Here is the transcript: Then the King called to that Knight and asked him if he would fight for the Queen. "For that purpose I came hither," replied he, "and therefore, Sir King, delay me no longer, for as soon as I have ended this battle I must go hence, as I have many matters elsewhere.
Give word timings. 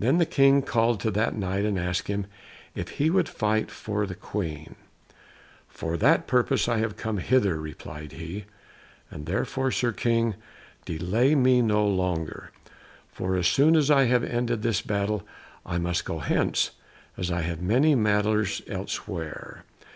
Then 0.00 0.18
the 0.18 0.26
King 0.26 0.62
called 0.62 0.98
to 0.98 1.12
that 1.12 1.32
Knight 1.36 1.64
and 1.64 1.78
asked 1.78 2.08
him 2.08 2.26
if 2.74 2.88
he 2.98 3.08
would 3.08 3.28
fight 3.28 3.70
for 3.70 4.04
the 4.04 4.16
Queen. 4.16 4.74
"For 5.68 5.96
that 5.96 6.26
purpose 6.26 6.66
I 6.68 6.84
came 6.88 7.18
hither," 7.18 7.56
replied 7.60 8.10
he, 8.10 8.46
"and 9.12 9.26
therefore, 9.26 9.70
Sir 9.70 9.92
King, 9.92 10.34
delay 10.84 11.36
me 11.36 11.62
no 11.62 11.86
longer, 11.86 12.50
for 13.12 13.36
as 13.36 13.46
soon 13.46 13.76
as 13.76 13.92
I 13.92 14.06
have 14.06 14.24
ended 14.24 14.62
this 14.62 14.82
battle 14.82 15.22
I 15.64 15.78
must 15.78 16.04
go 16.04 16.18
hence, 16.18 16.72
as 17.16 17.30
I 17.30 17.42
have 17.42 17.62
many 17.62 17.94
matters 17.94 18.60
elsewhere. 18.66 19.62